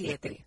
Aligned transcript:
95.7. 0.00 0.45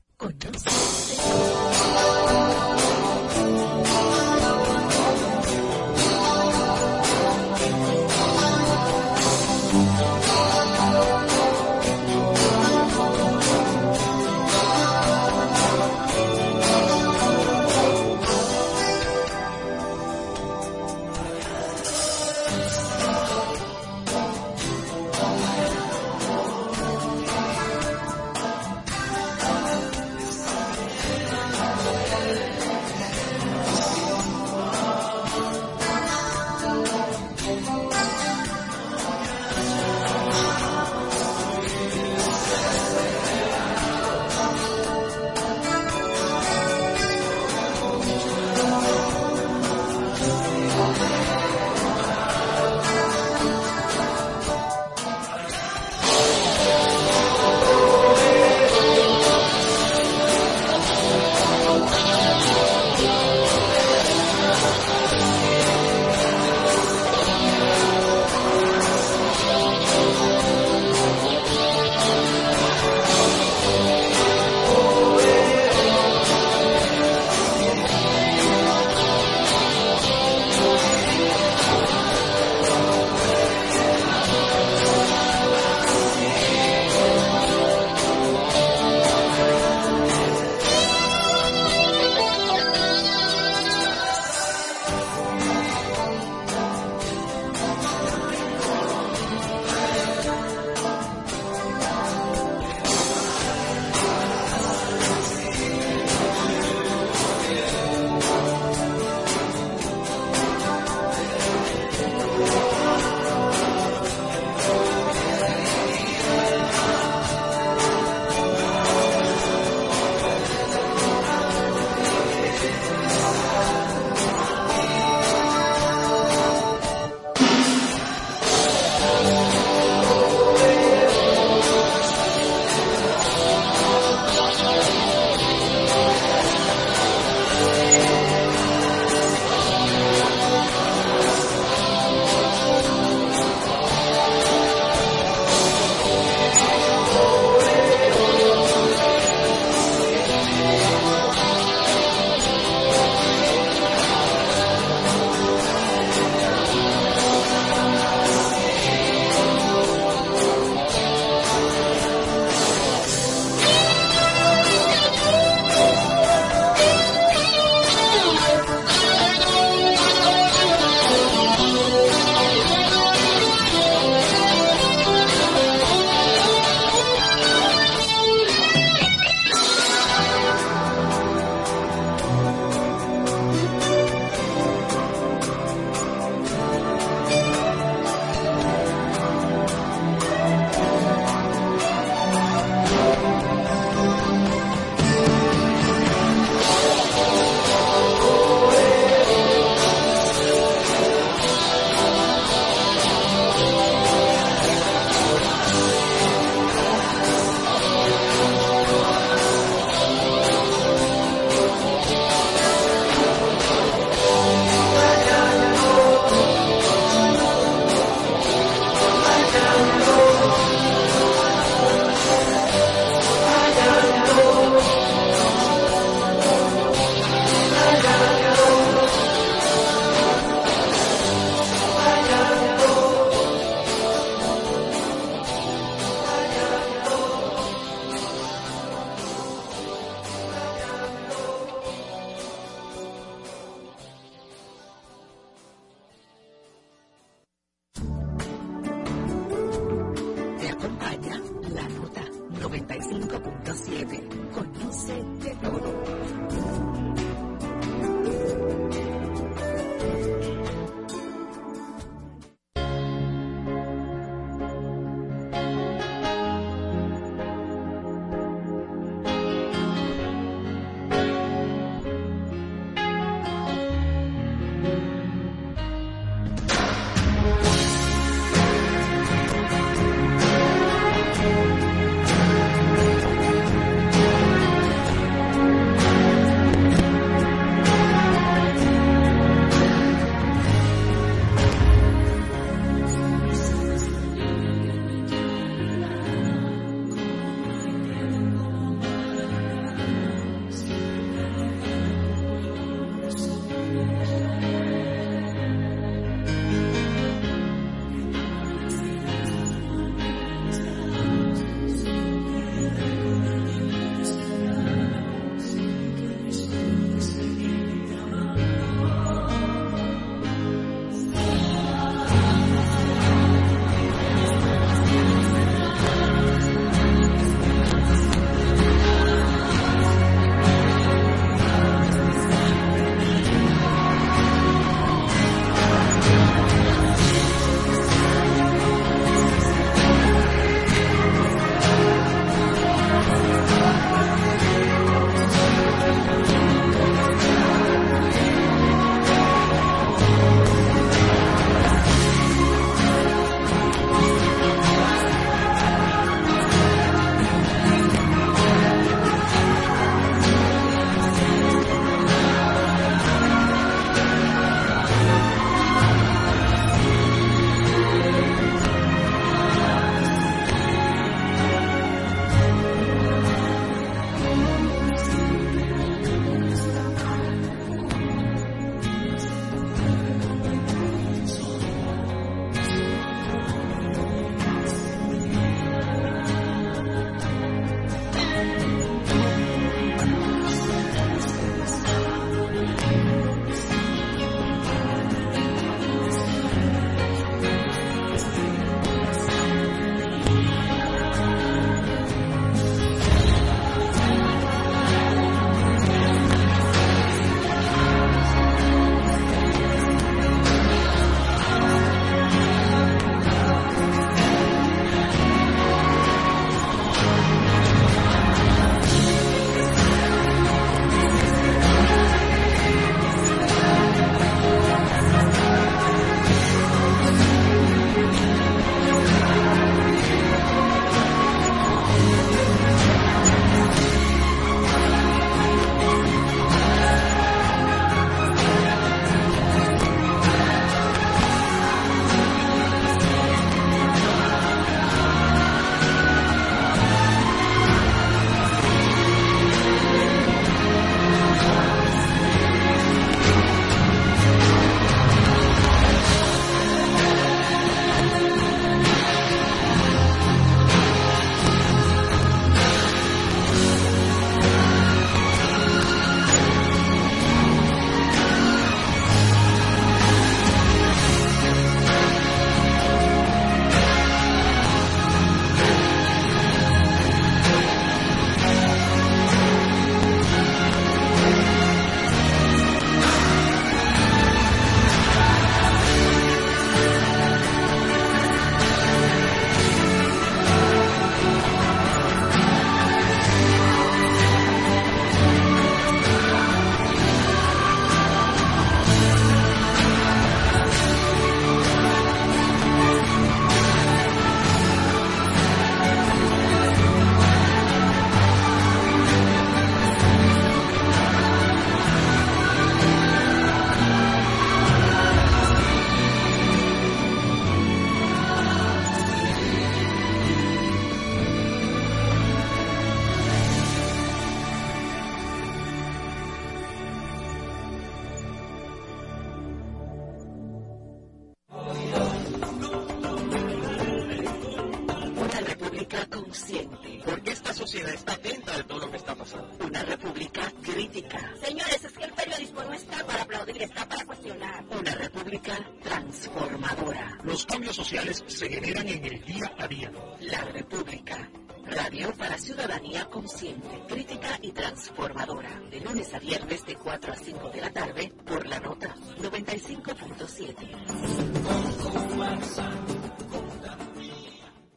pública 545.50 545.84
transformadora. 546.04 547.40
Los 547.44 547.66
cambios 547.66 547.96
sociales 547.96 548.44
se 548.46 548.70
generan 548.70 549.08
en 549.10 549.26
el 549.26 549.44
día 549.44 549.74
a 549.80 549.88
día. 549.88 550.12
La 550.42 550.64
República. 550.66 551.50
Radio 551.86 552.32
para 552.38 552.56
ciudadanía 552.60 553.26
consciente, 553.26 554.00
crítica 554.08 554.60
y 554.62 554.72
transformadora. 554.72 555.82
De 555.90 556.02
lunes 556.02 556.32
a 556.36 556.40
viernes 556.40 556.86
de 556.86 556.96
4 556.96 557.34
a 557.34 557.36
5 557.36 557.70
de 557.72 557.82
la 557.82 557.90
tarde 557.92 558.32
por 558.46 558.68
la 558.68 558.80
nota 558.80 559.16
95.7. 559.42 560.76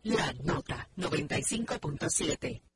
La 0.02 0.34
nota 0.44 0.86
95.7. 0.98 2.71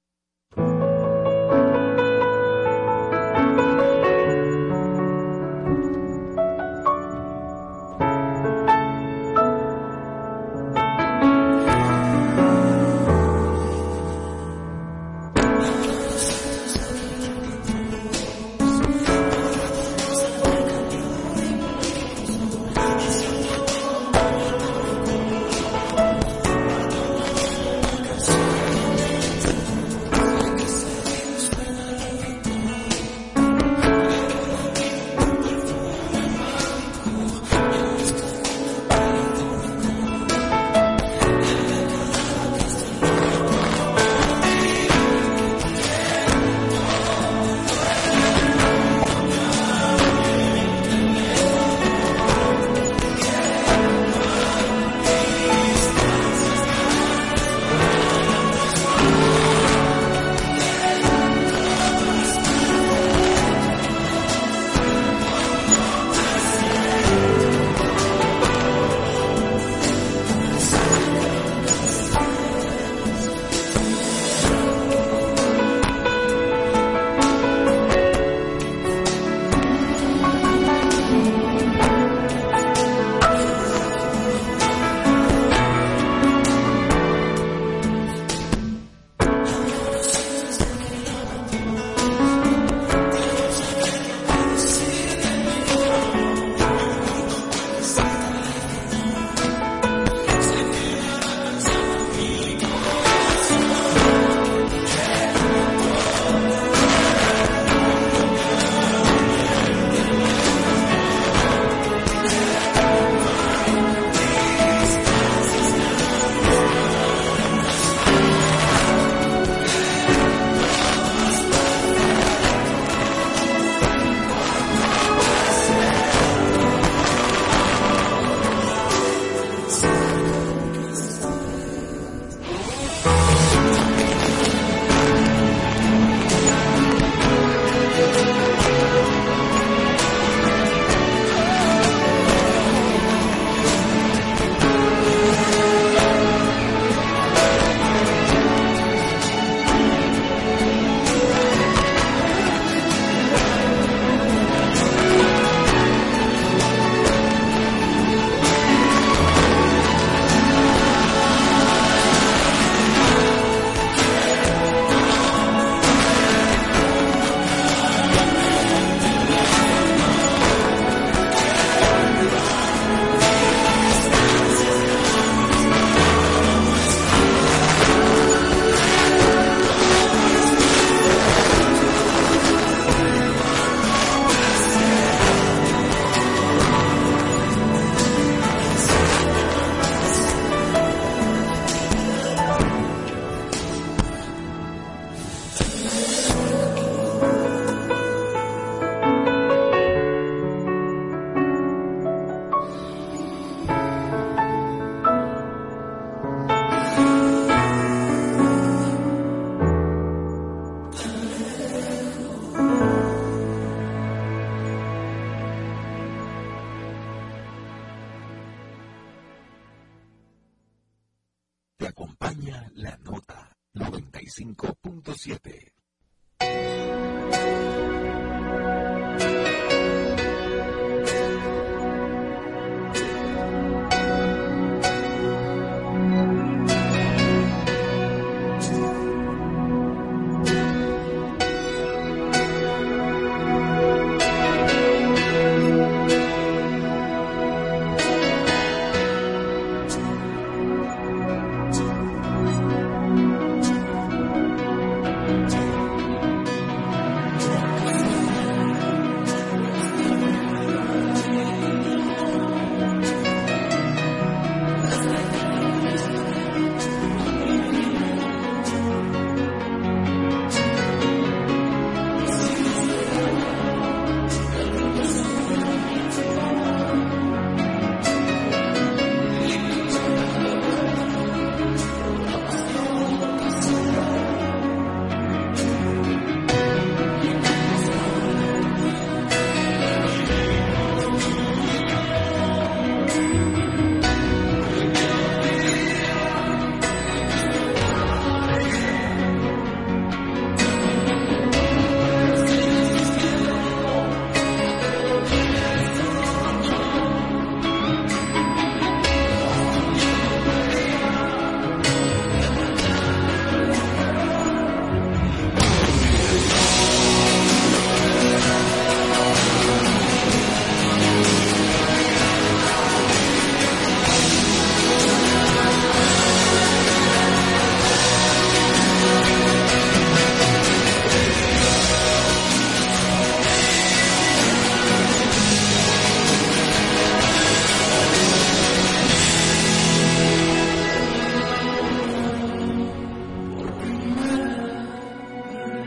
105.7. 224.36 225.65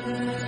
Amen. 0.10 0.39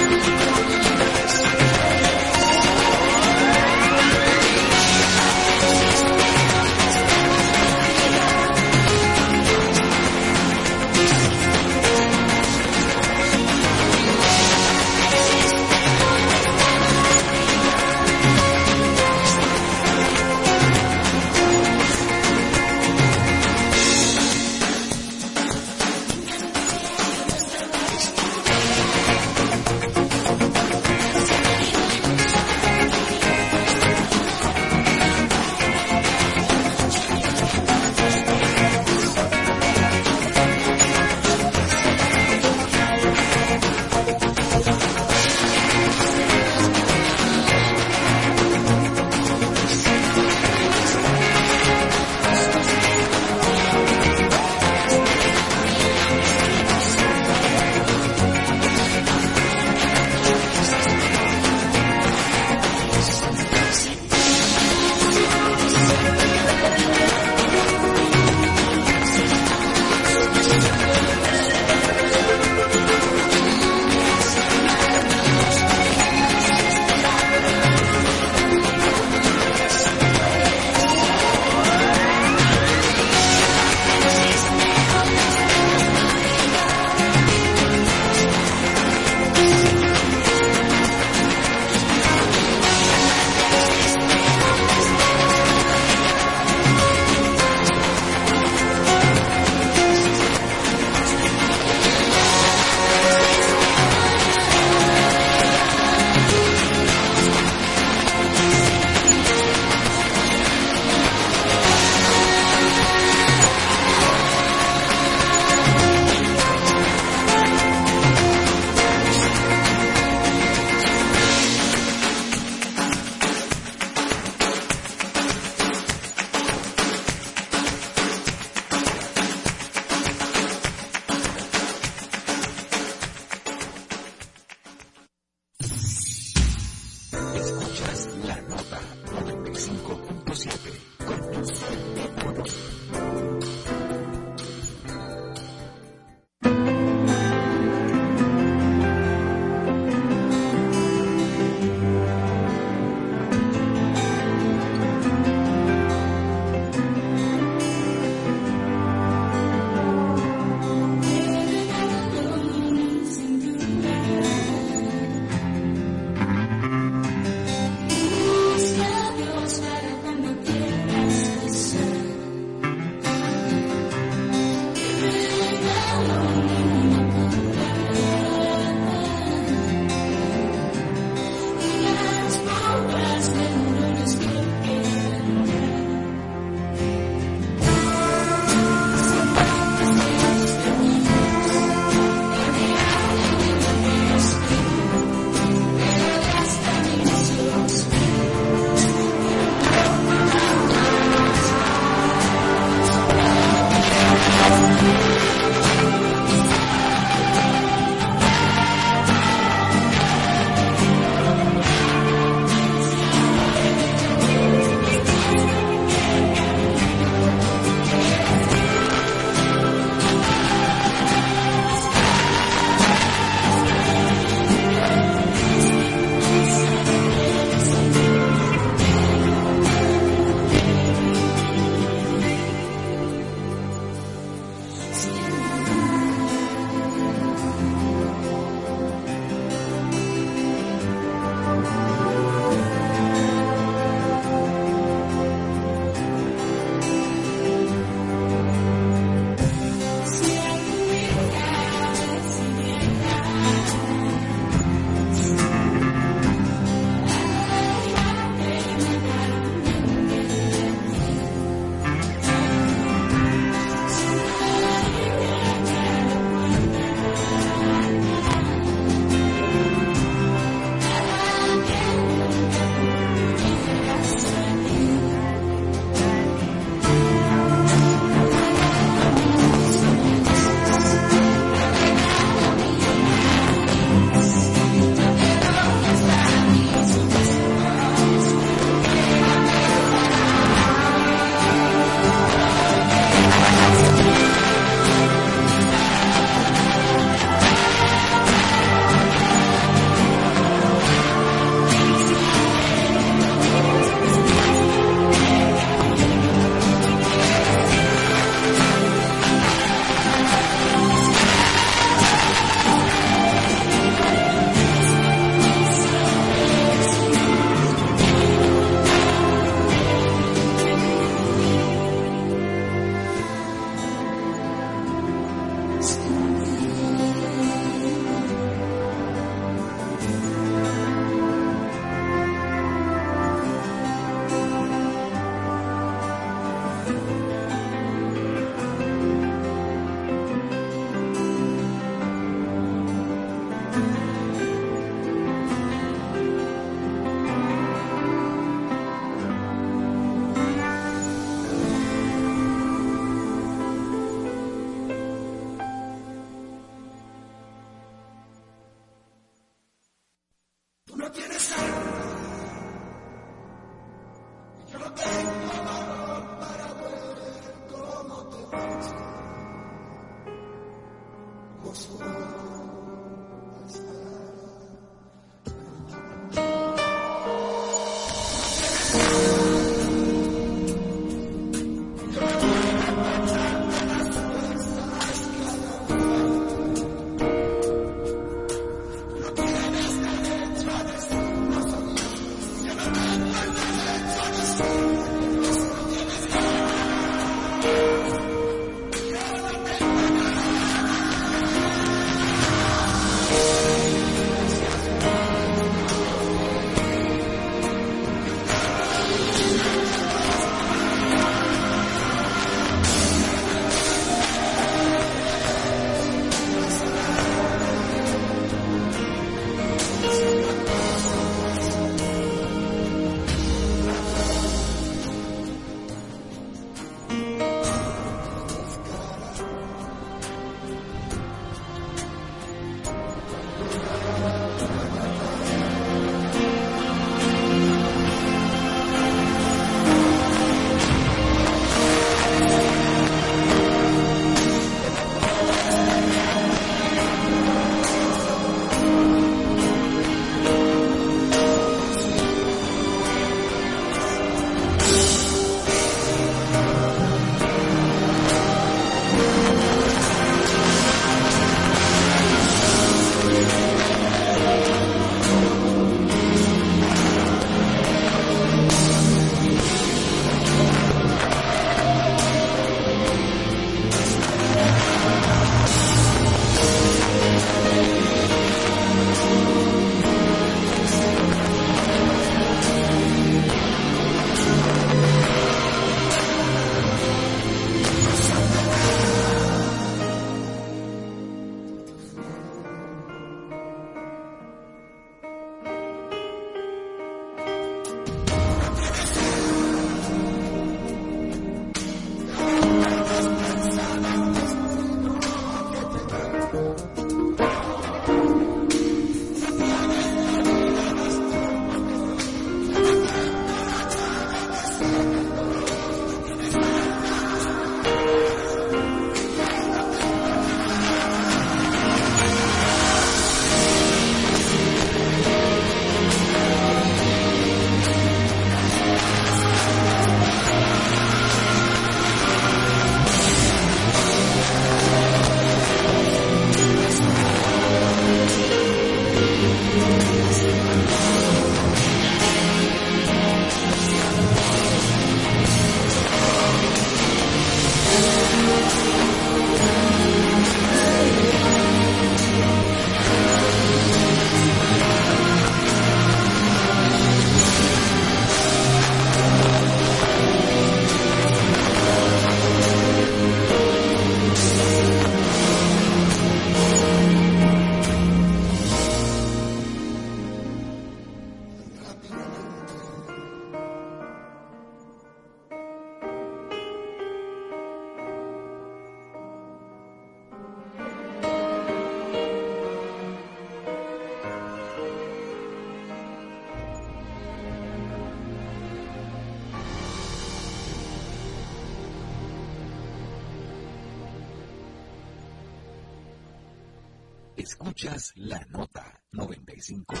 La 598.15 598.39
nota 598.49 599.01
95.7. 599.13 600.00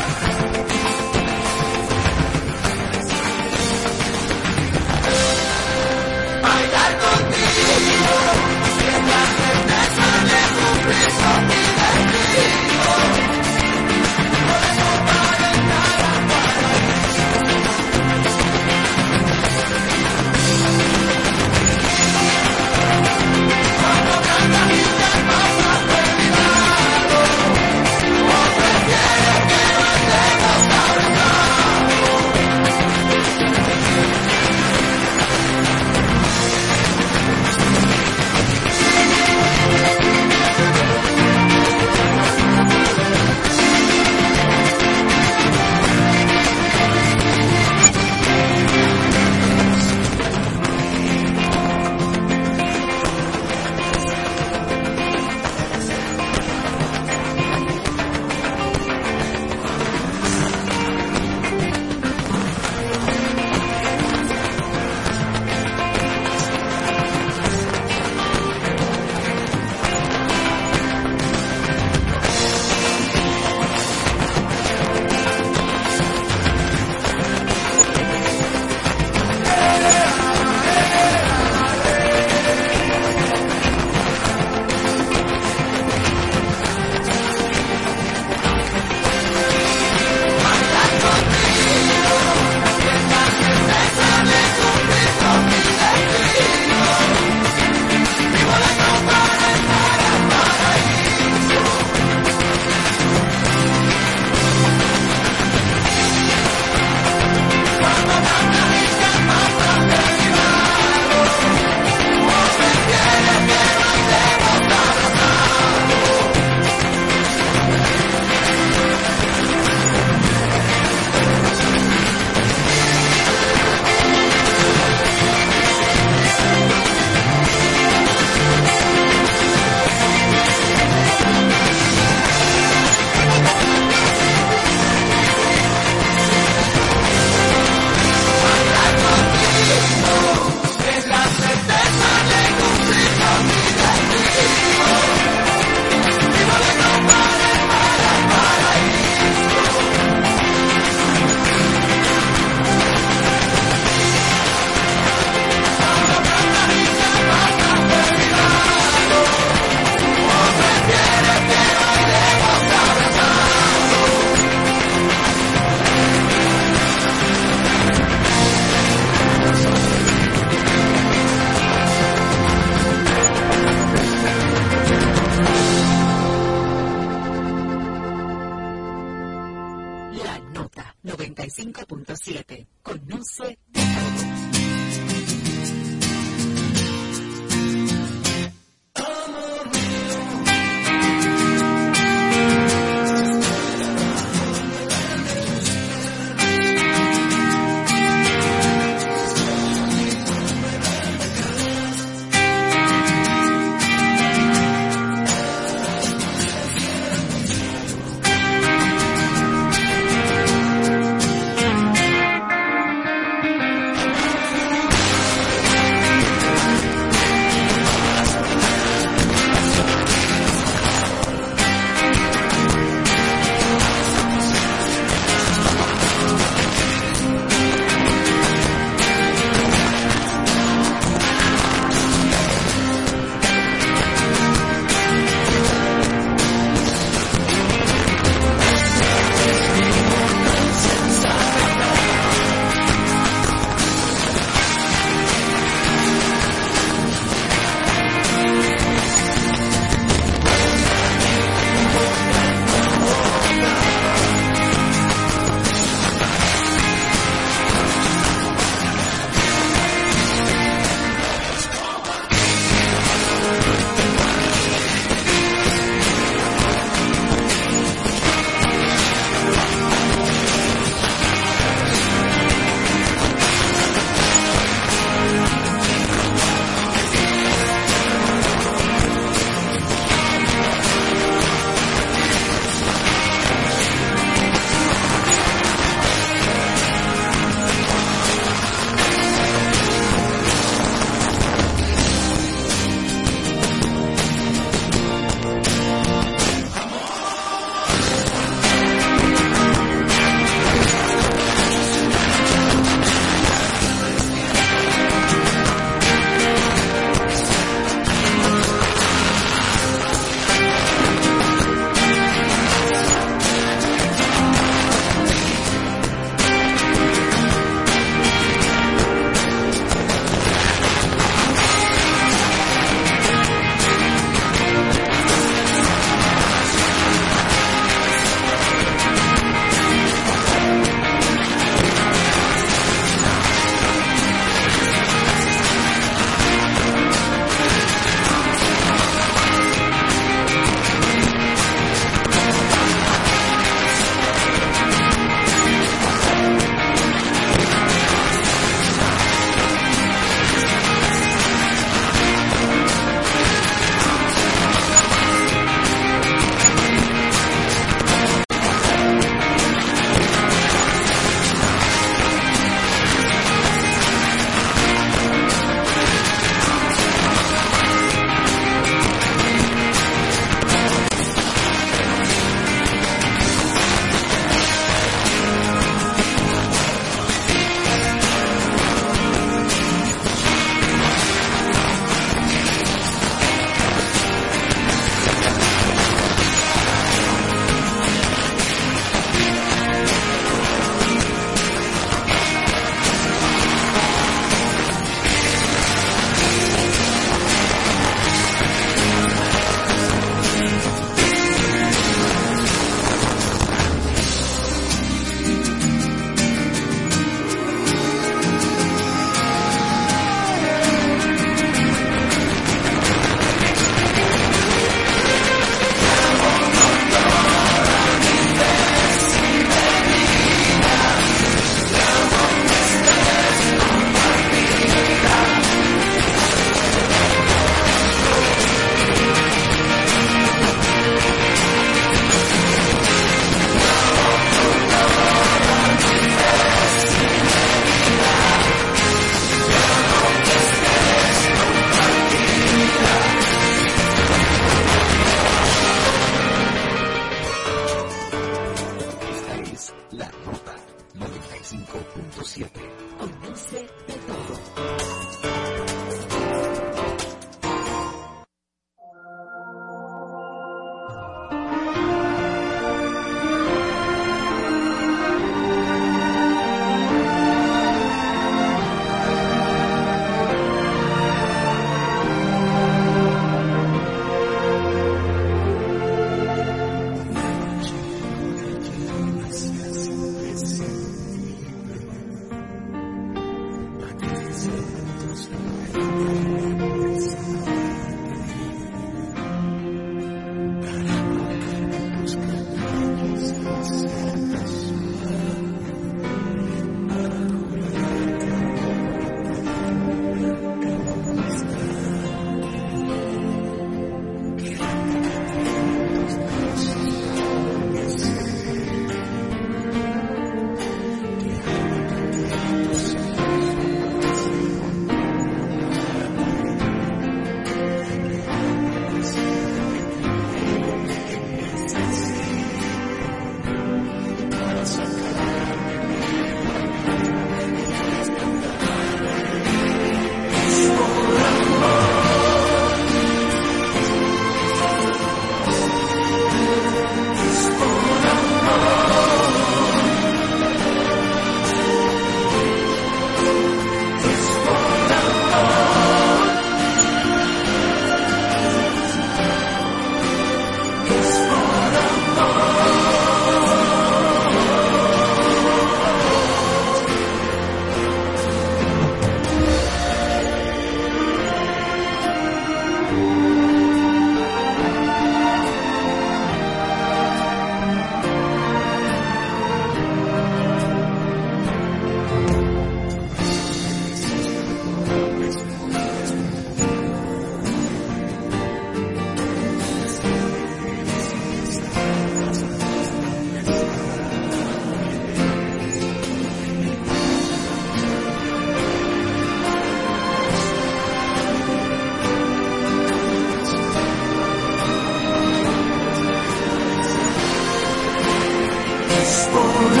si 599.31 600.00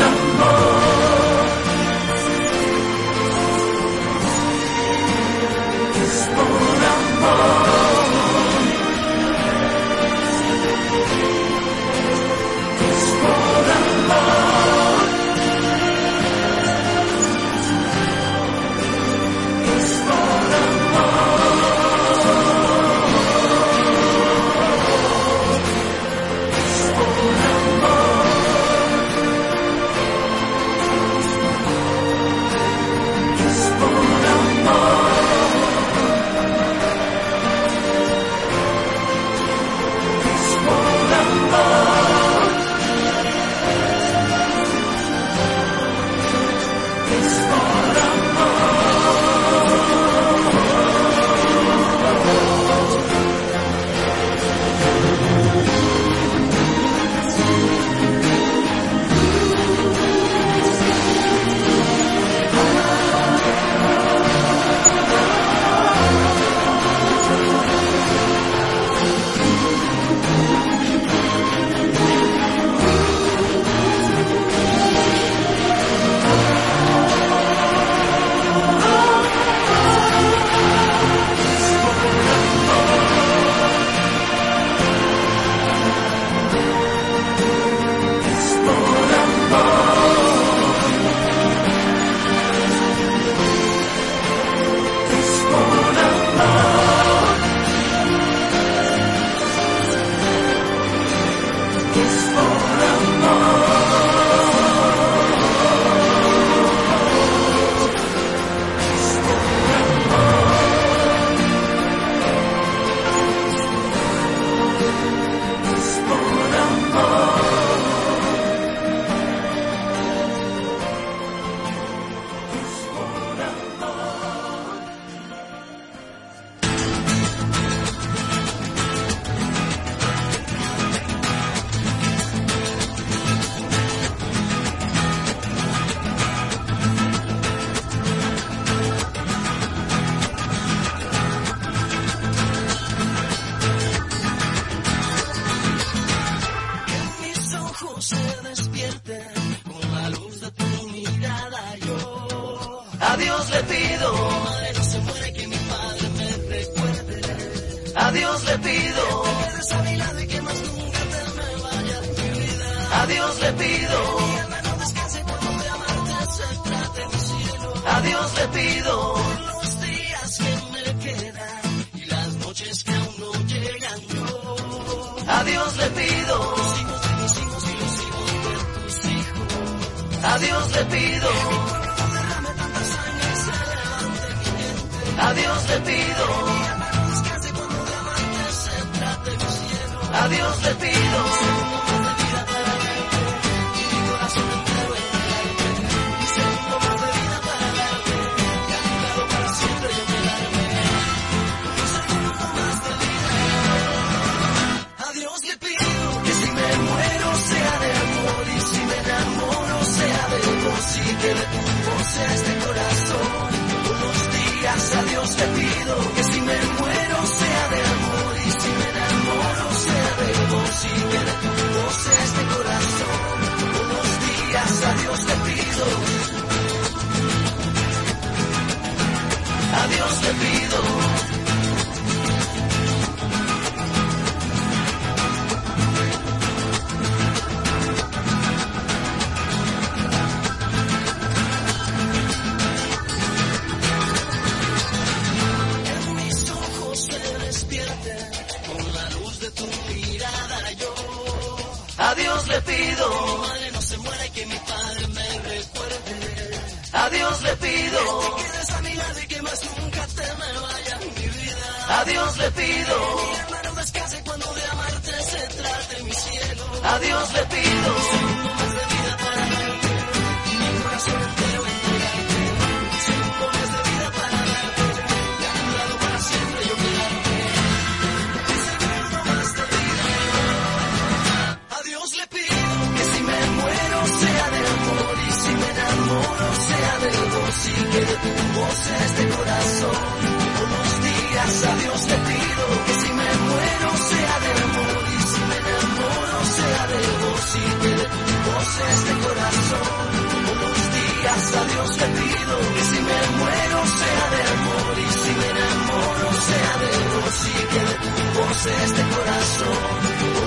este 308.65 309.01
corazón. 309.01 309.77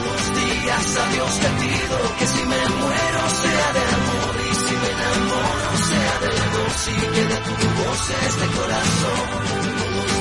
Los 0.07 0.23
días 0.39 0.97
a 0.97 1.09
Dios 1.12 1.33
le 1.43 1.51
pido 1.62 1.99
que 2.19 2.27
si 2.27 2.43
me 2.47 2.69
muero 2.81 3.23
sea 3.43 3.73
de 3.73 3.83
amor 3.99 4.35
y 4.51 4.55
si 4.55 4.75
me 4.77 4.91
enamoro 4.91 5.71
sea 5.89 6.15
de 6.23 6.33
vos 6.55 6.89
y 6.89 7.01
que 7.15 7.25
de 7.25 7.37
tu 7.37 7.67
voz 7.83 8.11
este 8.11 8.47
corazón. 8.57 10.14